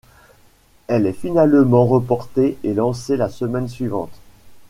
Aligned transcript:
Elle 0.87 1.05
est 1.05 1.13
finalement 1.13 1.85
reportée 1.85 2.57
et 2.63 2.73
lancée 2.73 3.17
la 3.17 3.29
semaine 3.29 3.67
suivante. 3.69 4.19